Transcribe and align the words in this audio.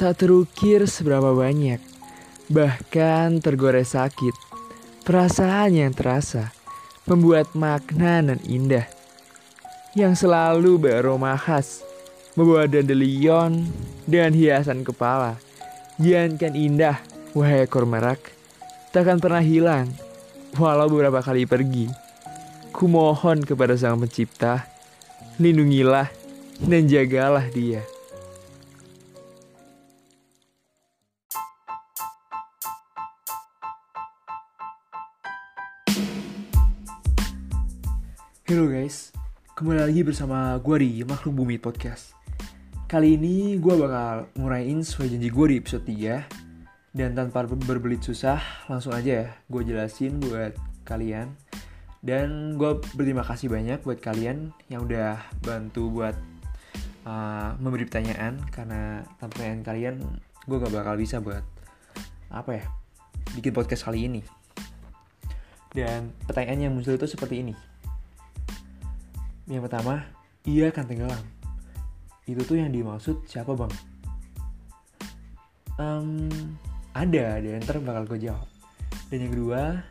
Tak 0.00 0.24
terukir 0.24 0.88
seberapa 0.88 1.36
banyak, 1.36 1.76
bahkan 2.48 3.36
tergores 3.36 3.92
sakit. 3.92 4.32
Perasaan 5.04 5.76
yang 5.76 5.92
terasa 5.92 6.56
membuat 7.04 7.52
makna 7.52 8.24
dan 8.24 8.40
indah 8.48 8.88
yang 9.92 10.16
selalu 10.16 10.80
beraroma 10.80 11.36
khas, 11.36 11.84
membawa 12.32 12.64
dandelion 12.64 13.68
dan 14.08 14.32
hiasan 14.32 14.88
kepala. 14.88 15.36
Jangankan 16.00 16.56
indah, 16.56 16.96
wahai 17.36 17.68
ekor 17.68 17.84
merak, 17.84 18.24
takkan 18.96 19.20
pernah 19.20 19.44
hilang, 19.44 19.92
walau 20.56 20.88
beberapa 20.88 21.20
kali 21.20 21.44
pergi. 21.44 21.92
Kumohon 22.72 23.44
kepada 23.44 23.76
Sang 23.76 24.00
Pencipta, 24.00 24.64
lindungilah 25.36 26.08
dan 26.64 26.88
jagalah 26.88 27.44
dia. 27.52 27.84
Halo 38.50 38.66
guys, 38.66 39.14
kembali 39.54 39.78
lagi 39.78 40.02
bersama 40.02 40.58
gue 40.58 40.82
di 40.82 41.06
Makhluk 41.06 41.38
Bumi 41.38 41.54
Podcast. 41.62 42.18
Kali 42.90 43.14
ini 43.14 43.54
gue 43.62 43.74
bakal 43.78 44.26
nguraiin 44.34 44.82
sesuai 44.82 45.06
janji 45.06 45.30
gue 45.30 45.46
di 45.54 45.56
episode 45.62 45.86
3 45.86 46.90
Dan 46.90 47.14
tanpa 47.14 47.46
berbelit 47.46 48.02
susah, 48.02 48.42
langsung 48.66 48.90
aja 48.90 49.22
ya 49.22 49.28
gue 49.46 49.62
jelasin 49.62 50.18
buat 50.18 50.58
kalian. 50.82 51.30
Dan 52.02 52.58
gue 52.58 52.82
berterima 52.98 53.22
kasih 53.22 53.54
banyak 53.54 53.86
buat 53.86 54.02
kalian 54.02 54.50
yang 54.66 54.82
udah 54.82 55.22
bantu 55.46 55.86
buat 55.86 56.18
uh, 57.06 57.54
memberi 57.62 57.86
pertanyaan. 57.86 58.42
Karena 58.50 59.06
tanpa 59.22 59.30
pertanyaan 59.30 59.62
kalian, 59.62 59.94
gue 60.50 60.56
gak 60.58 60.74
bakal 60.74 60.98
bisa 60.98 61.22
buat 61.22 61.46
apa 62.34 62.50
ya, 62.58 62.66
bikin 63.38 63.54
podcast 63.54 63.86
kali 63.86 64.10
ini. 64.10 64.26
Dan 65.70 66.10
pertanyaan 66.26 66.66
yang 66.66 66.72
muncul 66.74 66.98
itu 66.98 67.06
seperti 67.06 67.46
ini 67.46 67.70
yang 69.50 69.66
pertama, 69.66 70.06
ia 70.46 70.70
akan 70.70 70.84
tenggelam. 70.86 71.24
Itu 72.24 72.46
tuh 72.46 72.62
yang 72.62 72.70
dimaksud 72.70 73.26
siapa 73.26 73.50
bang? 73.58 73.72
Um, 75.74 76.30
ada, 76.94 77.42
ada 77.42 77.58
ntar 77.58 77.82
bakal 77.82 78.06
gue 78.14 78.30
jawab. 78.30 78.46
Dan 79.10 79.26
yang 79.26 79.32
kedua, 79.34 79.82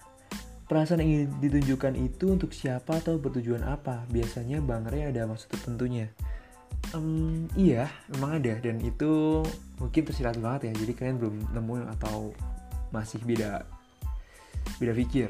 perasaan 0.71 1.03
yang 1.03 1.11
ingin 1.11 1.29
ditunjukkan 1.43 1.93
itu 1.99 2.25
untuk 2.31 2.55
siapa 2.55 3.03
atau 3.03 3.19
bertujuan 3.19 3.67
apa? 3.67 4.07
Biasanya 4.07 4.63
Bang 4.63 4.87
Ray 4.87 5.11
ada 5.11 5.27
maksud 5.27 5.51
tertentunya. 5.51 6.07
Um, 6.95 7.51
iya, 7.59 7.91
memang 8.15 8.39
ada 8.39 8.55
dan 8.63 8.79
itu 8.79 9.43
mungkin 9.81 10.01
tersirat 10.07 10.39
banget 10.39 10.71
ya. 10.71 10.73
Jadi 10.79 10.91
kalian 10.95 11.17
belum 11.19 11.35
nemu 11.51 11.73
atau 11.99 12.31
masih 12.95 13.19
beda 13.27 13.67
beda 14.79 14.93
pikir. 14.95 15.29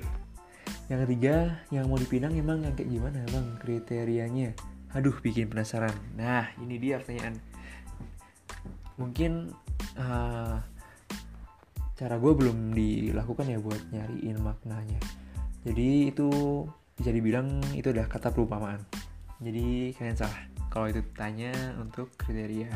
Yang 0.89 0.99
ketiga, 1.05 1.35
yang 1.69 1.85
mau 1.85 2.01
dipinang 2.01 2.33
emang 2.33 2.65
yang 2.65 2.73
kayak 2.73 2.89
gimana 2.89 3.21
bang 3.29 3.47
kriterianya? 3.61 4.49
Aduh, 4.97 5.13
bikin 5.21 5.45
penasaran. 5.45 5.93
Nah, 6.17 6.49
ini 6.57 6.81
dia 6.81 6.97
pertanyaan. 6.97 7.37
Mungkin 8.97 9.53
uh, 10.01 10.57
cara 11.93 12.15
gue 12.17 12.33
belum 12.33 12.73
dilakukan 12.73 13.45
ya 13.53 13.61
buat 13.61 13.79
nyariin 13.93 14.41
maknanya. 14.41 14.97
Jadi 15.61 16.09
itu 16.09 16.27
bisa 16.97 17.13
dibilang 17.13 17.61
itu 17.77 17.93
adalah 17.93 18.09
kata 18.09 18.33
perumpamaan. 18.33 18.81
Jadi 19.39 19.93
kalian 19.93 20.17
salah 20.17 20.41
kalau 20.73 20.89
itu 20.89 21.05
tanya 21.13 21.53
untuk 21.77 22.09
kriteria. 22.17 22.71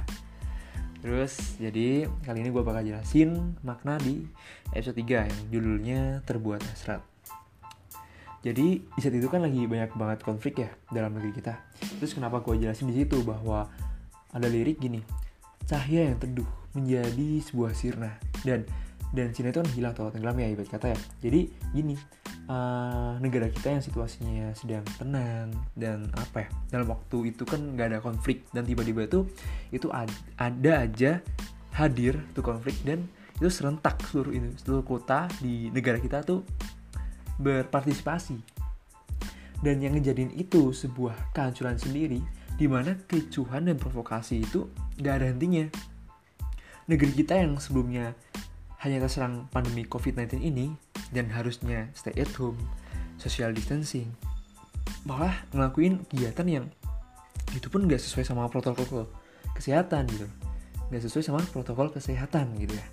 Terus 1.01 1.57
jadi 1.59 2.07
kali 2.23 2.45
ini 2.45 2.53
gue 2.53 2.63
bakal 2.63 2.85
jelasin 2.85 3.57
makna 3.65 3.97
di 3.99 4.23
episode 4.71 5.01
3 5.01 5.27
yang 5.33 5.41
judulnya 5.49 6.01
terbuat 6.23 6.61
hasrat. 6.63 7.12
Jadi 8.43 8.83
di 8.83 8.99
saat 8.99 9.15
itu 9.15 9.31
kan 9.31 9.39
lagi 9.39 9.63
banyak 9.63 9.95
banget 9.95 10.19
konflik 10.19 10.59
ya 10.59 10.69
dalam 10.91 11.15
negeri 11.15 11.39
kita. 11.39 11.55
Terus 12.03 12.11
kenapa 12.11 12.43
gue 12.43 12.59
jelasin 12.59 12.91
di 12.91 12.99
situ 12.99 13.23
bahwa 13.23 13.71
ada 14.35 14.47
lirik 14.51 14.83
gini, 14.83 14.99
cahaya 15.63 16.11
yang 16.11 16.19
teduh 16.19 16.47
menjadi 16.75 17.39
sebuah 17.39 17.71
sirna 17.71 18.11
dan 18.43 18.67
dan 19.13 19.29
Cina 19.31 19.53
itu 19.53 19.61
kan 19.61 19.69
hilang 19.71 19.93
atau 19.95 20.11
tenggelam 20.11 20.35
ya 20.41 20.51
ibarat 20.51 20.69
kata 20.73 20.91
ya. 20.91 20.99
Jadi 21.23 21.41
gini, 21.71 21.95
uh, 22.51 23.15
negara 23.23 23.47
kita 23.47 23.79
yang 23.79 23.83
situasinya 23.83 24.51
sedang 24.57 24.83
tenang 24.99 25.53
dan 25.77 26.09
apa 26.17 26.47
ya 26.47 26.49
dalam 26.73 26.87
waktu 26.91 27.31
itu 27.31 27.47
kan 27.47 27.61
nggak 27.77 27.87
ada 27.95 27.99
konflik 28.03 28.43
dan 28.51 28.67
tiba-tiba 28.67 29.07
itu 29.07 29.23
itu 29.71 29.87
ad, 29.93 30.11
ada 30.35 30.83
aja 30.83 31.23
hadir 31.73 32.19
tuh 32.35 32.43
konflik 32.43 32.75
dan 32.83 33.05
itu 33.39 33.49
serentak 33.49 33.97
seluruh 34.09 34.33
ini 34.33 34.49
seluruh 34.61 34.85
kota 34.85 35.25
di 35.41 35.73
negara 35.73 35.97
kita 35.97 36.21
tuh 36.21 36.45
berpartisipasi. 37.39 38.37
Dan 39.63 39.79
yang 39.79 39.95
ngejadiin 39.95 40.35
itu 40.35 40.75
sebuah 40.75 41.31
kehancuran 41.31 41.79
sendiri, 41.79 42.19
di 42.59 42.67
mana 42.67 42.99
kecuhan 43.07 43.65
dan 43.65 43.79
provokasi 43.79 44.43
itu 44.43 44.67
gak 44.99 45.23
ada 45.23 45.31
hentinya. 45.31 45.65
Negeri 46.85 47.11
kita 47.15 47.39
yang 47.39 47.55
sebelumnya 47.57 48.11
hanya 48.83 48.99
terserang 48.99 49.47
pandemi 49.47 49.87
COVID-19 49.87 50.43
ini, 50.43 50.75
dan 51.15 51.31
harusnya 51.31 51.87
stay 51.95 52.11
at 52.19 52.27
home, 52.35 52.59
social 53.15 53.55
distancing, 53.55 54.11
malah 55.07 55.47
ngelakuin 55.55 56.03
kegiatan 56.11 56.47
yang 56.49 56.65
itu 57.55 57.69
pun 57.69 57.87
gak 57.87 58.01
sesuai 58.01 58.27
sama 58.27 58.49
protokol 58.51 59.07
kesehatan 59.55 60.09
gitu. 60.11 60.27
Gak 60.91 61.03
sesuai 61.07 61.23
sama 61.23 61.39
protokol 61.47 61.87
kesehatan 61.93 62.51
gitu 62.59 62.75
ya. 62.75 62.87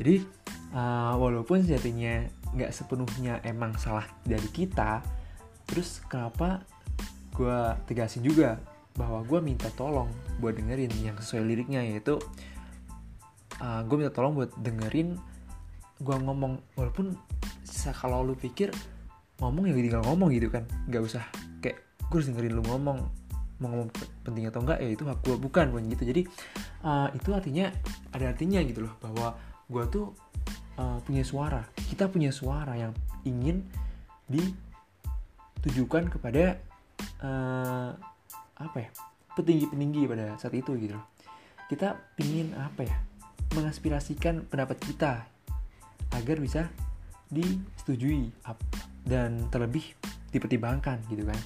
Jadi, 0.00 0.24
uh, 0.72 1.14
walaupun 1.20 1.60
sejatinya 1.62 2.24
nggak 2.54 2.70
sepenuhnya 2.74 3.38
emang 3.46 3.74
salah 3.78 4.06
dari 4.26 4.46
kita 4.50 5.02
terus 5.66 6.02
kenapa 6.10 6.66
gue 7.34 7.58
tegasin 7.86 8.26
juga 8.26 8.58
bahwa 8.98 9.22
gue 9.22 9.38
minta 9.38 9.70
tolong 9.72 10.10
buat 10.42 10.58
dengerin 10.58 10.90
yang 11.00 11.16
sesuai 11.16 11.46
liriknya 11.46 11.86
yaitu 11.86 12.18
uh, 13.62 13.80
gue 13.86 13.96
minta 13.96 14.10
tolong 14.10 14.34
buat 14.34 14.50
dengerin 14.58 15.14
gue 16.00 16.16
ngomong 16.16 16.58
walaupun 16.74 17.14
kalau 17.96 18.26
lu 18.26 18.34
pikir 18.36 18.74
ngomong 19.40 19.70
ya 19.70 19.72
tinggal 19.72 20.04
ngomong 20.04 20.34
gitu 20.34 20.52
kan 20.52 20.66
nggak 20.90 21.00
usah 21.00 21.24
kayak 21.64 21.80
gue 22.10 22.16
harus 22.18 22.28
dengerin 22.28 22.60
lu 22.60 22.62
ngomong 22.66 22.98
mau 23.60 23.68
ngomong 23.68 23.92
penting 24.24 24.48
atau 24.48 24.64
enggak 24.64 24.80
ya 24.80 24.88
itu 24.88 25.04
hak 25.04 25.20
gue 25.20 25.36
bukan 25.36 25.68
bukan 25.68 25.84
gitu. 25.92 26.02
Jadi 26.08 26.22
uh, 26.82 27.12
itu 27.12 27.28
artinya 27.36 27.68
ada 28.16 28.32
artinya 28.32 28.58
gitu 28.64 28.88
loh 28.88 28.96
bahwa 29.04 29.36
gue 29.68 29.84
tuh 29.92 30.16
uh, 30.80 30.96
punya 31.04 31.20
suara. 31.20 31.60
Kita 31.76 32.08
punya 32.08 32.32
suara 32.32 32.72
yang 32.80 32.96
ingin 33.28 33.60
ditujukan 34.32 36.08
kepada 36.08 36.56
uh, 37.20 37.92
apa 38.56 38.76
ya 38.80 38.88
petinggi-petinggi 39.36 40.08
pada 40.08 40.40
saat 40.40 40.56
itu 40.56 40.72
gitu 40.80 40.96
kita 41.70 42.02
ingin 42.18 42.50
apa 42.58 42.82
ya 42.82 42.98
mengaspirasikan 43.54 44.42
pendapat 44.50 44.74
kita 44.82 45.22
agar 46.18 46.36
bisa 46.42 46.66
disetujui 47.30 48.34
dan 49.06 49.46
terlebih 49.54 49.94
dipertimbangkan 50.34 50.98
gitu 51.06 51.22
kan. 51.22 51.40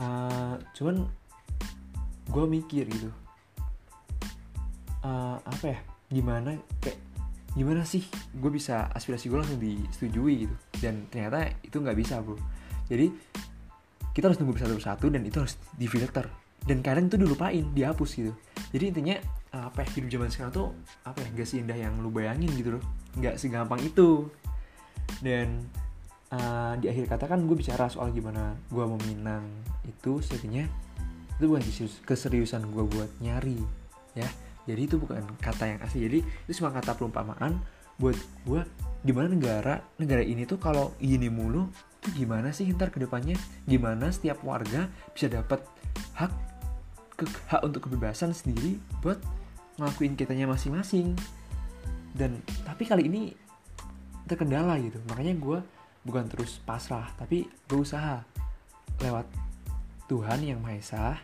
Uh, 0.00 0.54
cuman 0.72 1.04
gue 2.32 2.44
mikir 2.48 2.88
gitu. 2.88 3.12
Uh, 5.04 5.36
apa 5.44 5.76
ya 5.76 5.78
gimana 6.08 6.56
kayak 6.80 6.96
gimana 7.56 7.82
sih? 7.88 8.04
Gue 8.36 8.52
bisa 8.52 8.92
aspirasi 8.92 9.32
gue 9.32 9.38
langsung 9.40 9.58
disetujui 9.58 10.46
gitu. 10.46 10.54
Dan 10.78 11.08
ternyata 11.08 11.50
itu 11.64 11.80
nggak 11.80 11.96
bisa 11.96 12.20
bro. 12.20 12.36
Jadi 12.86 13.10
kita 14.12 14.30
harus 14.30 14.38
nunggu 14.38 14.60
satu 14.60 14.76
persatu 14.76 15.06
dan 15.08 15.24
itu 15.24 15.40
harus 15.40 15.56
difilter. 15.74 16.28
Dan 16.62 16.84
kadang 16.84 17.08
itu 17.08 17.16
dilupain 17.16 17.64
dihapus 17.72 18.10
gitu. 18.20 18.32
Jadi 18.70 18.84
intinya 18.92 19.16
apa 19.56 19.88
ya 19.88 19.88
hidup 19.96 20.08
zaman 20.20 20.28
sekarang 20.28 20.52
tuh 20.52 20.68
apa 21.08 21.24
ya 21.24 21.32
gak 21.32 21.48
seindah 21.48 21.78
yang 21.80 21.96
lu 22.04 22.12
bayangin 22.12 22.52
gitu 22.52 22.76
loh. 22.76 22.82
Nggak 23.16 23.40
segampang 23.40 23.80
itu. 23.80 24.28
Dan 25.24 25.64
uh, 26.32 26.74
di 26.78 26.86
akhir 26.90 27.08
kata 27.16 27.24
kan 27.30 27.44
gue 27.44 27.56
bicara 27.56 27.86
soal 27.88 28.10
gimana 28.10 28.56
gue 28.70 28.84
meminang 28.84 29.44
itu 29.86 30.18
setinya 30.22 30.64
itu 31.36 31.44
bukan 31.46 31.62
keseriusan 32.08 32.64
gue 32.72 32.84
buat 32.88 33.10
nyari 33.20 33.60
ya 34.16 34.26
jadi 34.66 34.80
itu 34.82 34.98
bukan 34.98 35.22
kata 35.38 35.64
yang 35.70 35.80
asli. 35.80 36.10
Jadi 36.10 36.18
itu 36.26 36.52
cuma 36.58 36.74
kata 36.74 36.98
perumpamaan 36.98 37.62
buat 37.96 38.18
gue 38.44 38.60
gimana 39.06 39.32
negara 39.32 39.80
negara 39.96 40.20
ini 40.20 40.44
tuh 40.44 40.60
kalau 40.60 40.92
gini 41.00 41.32
mulu 41.32 41.70
tuh 42.02 42.12
gimana 42.12 42.52
sih 42.52 42.68
ntar 42.76 42.92
ke 42.92 43.00
depannya 43.00 43.38
gimana 43.64 44.12
setiap 44.12 44.44
warga 44.44 44.92
bisa 45.16 45.32
dapat 45.32 45.64
hak 46.12 46.28
ke, 47.16 47.24
hak 47.48 47.64
untuk 47.64 47.88
kebebasan 47.88 48.36
sendiri 48.36 48.76
buat 49.00 49.16
ngelakuin 49.80 50.18
kitanya 50.18 50.50
masing-masing? 50.50 51.16
Dan 52.12 52.42
tapi 52.66 52.84
kali 52.84 53.08
ini 53.08 53.22
terkendala 54.26 54.76
gitu. 54.82 54.98
Makanya 55.08 55.32
gue 55.38 55.58
bukan 56.02 56.26
terus 56.28 56.58
pasrah 56.66 57.06
tapi 57.16 57.46
berusaha 57.70 58.22
lewat 59.00 59.26
Tuhan 60.06 60.42
yang 60.42 60.58
Maha 60.62 60.78
Esa 60.78 61.18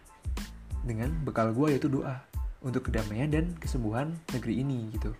dengan 0.83 1.15
bekal 1.23 1.55
gue 1.55 1.79
yaitu 1.79 1.87
doa 1.87 2.19
untuk 2.63 2.91
kedamaian 2.91 3.31
dan 3.31 3.55
kesembuhan 3.59 4.15
negeri 4.35 4.63
ini 4.63 4.91
gitu. 4.95 5.15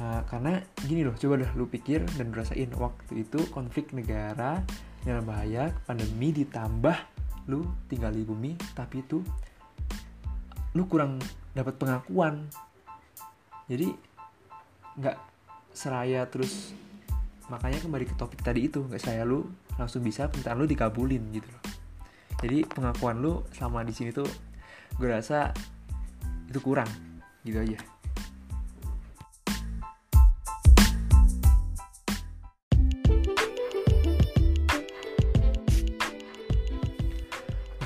Uh, 0.00 0.22
karena 0.30 0.62
gini 0.86 1.04
loh 1.04 1.12
coba 1.14 1.44
dah 1.44 1.50
lu 1.58 1.68
pikir 1.68 2.06
dan 2.16 2.32
rasain 2.32 2.70
waktu 2.78 3.26
itu 3.26 3.42
konflik 3.52 3.92
negara 3.92 4.64
dalam 5.04 5.26
bahaya 5.28 5.74
pandemi 5.84 6.32
ditambah 6.32 6.96
lu 7.50 7.66
tinggal 7.90 8.14
di 8.14 8.22
bumi 8.24 8.54
tapi 8.72 9.02
itu 9.02 9.20
lu 10.74 10.86
kurang 10.86 11.18
dapat 11.54 11.74
pengakuan. 11.76 12.46
Jadi 13.66 13.90
nggak 14.98 15.18
seraya 15.70 16.26
terus 16.26 16.74
makanya 17.50 17.82
kembali 17.82 18.06
ke 18.06 18.14
topik 18.14 18.42
tadi 18.42 18.70
itu 18.70 18.82
nggak 18.86 19.02
saya 19.02 19.26
lu 19.26 19.46
langsung 19.74 20.02
bisa 20.06 20.30
permintaan 20.30 20.58
lu 20.58 20.66
dikabulin 20.70 21.22
gitu 21.34 21.48
loh. 21.50 21.64
Jadi 22.40 22.64
pengakuan 22.64 23.20
lu 23.20 23.44
sama 23.52 23.84
di 23.84 23.92
sini 23.92 24.14
tuh 24.14 24.28
gue 24.96 25.08
rasa 25.08 25.52
itu 26.50 26.58
kurang. 26.58 26.90
Gitu 27.46 27.62
aja. 27.62 27.78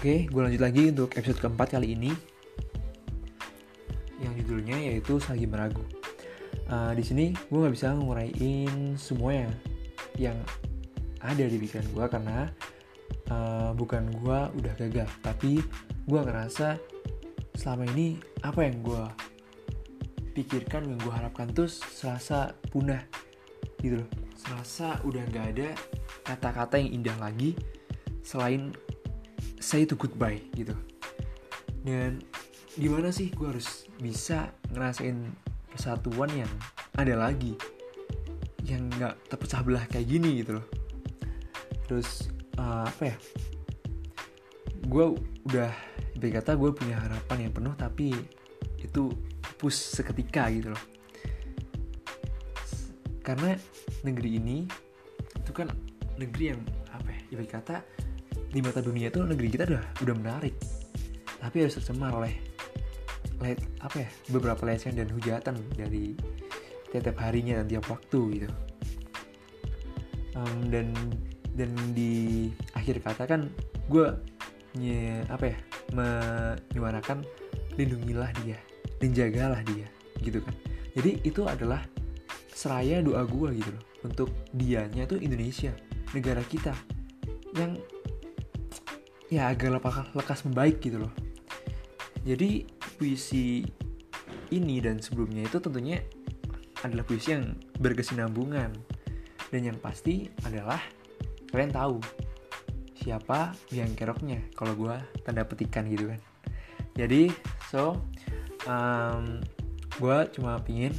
Oke, 0.04 0.28
gue 0.28 0.40
lanjut 0.40 0.60
lagi 0.60 0.92
untuk 0.92 1.16
episode 1.16 1.40
keempat 1.40 1.76
kali 1.76 1.96
ini. 1.96 2.12
Yang 4.20 4.32
judulnya 4.44 4.76
yaitu 4.76 5.16
Selagi 5.16 5.48
Meragu. 5.48 5.84
Uh, 6.68 6.92
di 6.96 7.04
sini 7.04 7.36
gue 7.52 7.58
nggak 7.60 7.76
bisa 7.76 7.92
nguraiin 7.92 8.96
semua 8.96 9.36
yang 9.36 9.52
yang 10.16 10.38
ada 11.20 11.44
di 11.44 11.56
pikiran 11.60 11.88
gue 11.92 12.04
karena 12.08 12.38
uh, 13.28 13.72
bukan 13.76 14.12
gue 14.12 14.38
udah 14.60 14.72
gagal, 14.76 15.08
tapi 15.24 15.60
gue 16.04 16.20
ngerasa 16.20 16.93
selama 17.54 17.86
ini 17.94 18.18
apa 18.42 18.66
yang 18.66 18.82
gue 18.82 19.04
pikirkan 20.34 20.90
yang 20.90 20.98
gue 20.98 21.12
harapkan 21.14 21.46
tuh 21.54 21.70
selasa 21.70 22.52
punah 22.68 23.00
gitu 23.78 24.02
loh. 24.02 24.08
Selasa 24.34 24.98
udah 25.06 25.22
nggak 25.30 25.46
ada 25.56 25.68
kata-kata 26.26 26.82
yang 26.82 27.00
indah 27.00 27.16
lagi 27.22 27.54
selain 28.26 28.74
say 29.62 29.86
itu 29.86 29.94
goodbye 29.94 30.42
gitu. 30.58 30.74
Dan 31.86 32.20
gimana 32.74 33.14
sih 33.14 33.30
gue 33.30 33.46
harus 33.46 33.86
bisa 34.02 34.50
ngerasain 34.74 35.30
persatuan 35.70 36.28
yang 36.34 36.50
ada 36.98 37.14
lagi 37.14 37.54
yang 38.66 38.90
nggak 38.98 39.14
terpecah 39.30 39.62
belah 39.62 39.84
kayak 39.86 40.10
gini 40.10 40.42
gitu 40.42 40.58
loh. 40.58 40.66
Terus 41.86 42.28
uh, 42.58 42.88
apa 42.88 43.14
ya? 43.14 43.16
Gue 44.84 45.16
udah 45.48 45.72
berkata 46.18 46.54
gue 46.54 46.70
punya 46.70 46.96
harapan 46.98 47.48
yang 47.48 47.52
penuh 47.52 47.74
tapi 47.74 48.14
itu 48.80 49.10
push 49.58 49.98
seketika 49.98 50.48
gitu 50.52 50.70
loh. 50.72 50.84
Karena 53.24 53.56
negeri 54.04 54.36
ini 54.36 54.68
itu 55.40 55.52
kan 55.52 55.72
negeri 56.20 56.54
yang 56.54 56.60
apa 56.92 57.08
ya 57.10 57.20
ibarat 57.34 57.50
kata 57.50 57.76
di 58.54 58.60
mata 58.62 58.78
dunia 58.84 59.10
itu 59.10 59.24
negeri 59.24 59.48
kita 59.50 59.64
udah 59.66 59.84
udah 60.04 60.14
menarik. 60.14 60.54
Tapi 61.40 61.56
harus 61.64 61.76
tercemar 61.80 62.12
oleh 62.14 62.34
oleh 63.42 63.58
apa 63.82 64.06
ya 64.06 64.08
beberapa 64.30 64.62
lesen 64.64 64.94
dan 64.94 65.10
hujatan 65.10 65.58
dari 65.74 66.14
tiap 66.94 67.18
harinya 67.18 67.58
dan 67.64 67.66
tiap 67.66 67.84
waktu 67.90 68.20
gitu. 68.38 68.48
Um, 70.38 70.70
dan 70.70 70.94
dan 71.54 71.70
di 71.94 72.50
akhir 72.74 73.02
kata 73.02 73.24
kan 73.26 73.50
gue 73.90 74.06
nye, 74.78 75.22
apa 75.30 75.54
ya 75.54 75.58
menyuarakan 75.92 77.26
lindungilah 77.76 78.30
dia 78.40 78.58
dan 79.02 79.10
jagalah 79.12 79.60
dia 79.66 79.90
gitu 80.22 80.40
kan. 80.40 80.54
Jadi 80.94 81.20
itu 81.26 81.42
adalah 81.44 81.82
seraya 82.54 83.02
doa 83.02 83.26
gue 83.26 83.50
gitu 83.58 83.70
loh 83.74 83.84
untuk 84.06 84.30
dianya 84.54 85.04
tuh 85.10 85.18
Indonesia 85.18 85.74
negara 86.14 86.40
kita 86.46 86.70
yang 87.58 87.74
ya 89.28 89.50
agak 89.50 89.82
lekas 90.14 90.46
membaik 90.46 90.78
gitu 90.78 91.02
loh. 91.02 91.12
Jadi 92.24 92.64
puisi 92.96 93.66
ini 94.54 94.78
dan 94.78 95.02
sebelumnya 95.02 95.44
itu 95.44 95.58
tentunya 95.58 95.98
adalah 96.86 97.02
puisi 97.04 97.34
yang 97.34 97.52
berkesinambungan. 97.80 98.70
Dan 99.50 99.60
yang 99.70 99.78
pasti 99.78 100.26
adalah 100.42 100.82
kalian 101.50 101.70
tahu 101.70 102.02
siapa 103.04 103.52
yang 103.68 103.92
keroknya? 103.92 104.40
Kalau 104.56 104.72
gue 104.72 104.96
tanda 105.22 105.44
petikan 105.44 105.84
gitu 105.92 106.08
kan. 106.08 106.20
Jadi 106.96 107.28
so 107.68 108.00
um, 108.64 109.44
gue 110.00 110.18
cuma 110.32 110.56
pingin 110.64 110.96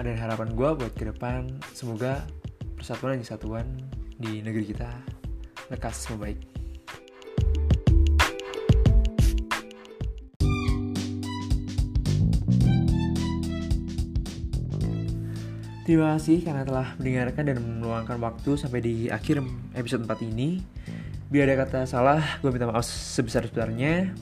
ada 0.00 0.16
harapan 0.16 0.56
gue 0.56 0.70
buat 0.80 0.92
ke 0.96 1.04
depan. 1.12 1.60
Semoga 1.76 2.24
persatuan 2.80 3.20
dan 3.20 3.22
kesatuan 3.22 3.66
di 4.16 4.40
negeri 4.40 4.72
kita 4.72 4.88
lekas 5.68 6.08
membaik 6.10 6.49
Terima 15.90 16.14
kasih 16.14 16.46
karena 16.46 16.62
telah 16.62 16.94
mendengarkan 17.02 17.50
dan 17.50 17.82
meluangkan 17.82 18.22
waktu 18.22 18.54
sampai 18.54 18.78
di 18.78 19.10
akhir 19.10 19.42
episode 19.74 20.06
4 20.06 20.22
ini. 20.22 20.62
Biar 21.34 21.50
ada 21.50 21.66
kata 21.66 21.82
salah, 21.82 22.38
gue 22.38 22.46
minta 22.46 22.70
maaf 22.70 22.86
sebesar-besarnya. 22.86 24.14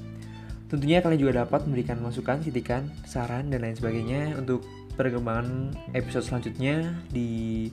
Tentunya 0.73 1.05
kalian 1.05 1.21
juga 1.21 1.45
dapat 1.45 1.69
memberikan 1.69 2.01
masukan, 2.01 2.41
kritikan, 2.41 2.89
saran, 3.05 3.53
dan 3.53 3.69
lain 3.69 3.77
sebagainya 3.77 4.41
untuk 4.41 4.65
perkembangan 4.97 5.77
episode 5.93 6.25
selanjutnya 6.25 6.89
di 7.13 7.69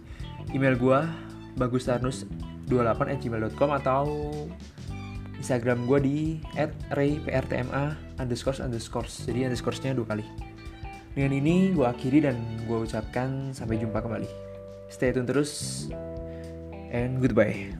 email 0.51 0.75
gue 0.75 0.99
bagustarnus28@gmail.com 1.55 3.69
atau 3.79 4.27
Instagram 5.39 5.87
gue 5.87 5.99
di 6.03 6.43
@rayprtma 6.91 7.95
jadi 8.19 9.47
underscore-nya 9.47 9.95
dua 9.95 10.07
kali. 10.11 10.54
Dengan 11.15 11.31
ini 11.31 11.71
gue 11.71 11.87
akhiri 11.87 12.27
dan 12.27 12.35
gue 12.67 12.75
ucapkan 12.83 13.55
sampai 13.55 13.79
jumpa 13.79 14.03
kembali. 14.03 14.27
Stay 14.91 15.15
tune 15.15 15.23
terus 15.23 15.87
and 16.91 17.23
goodbye. 17.23 17.71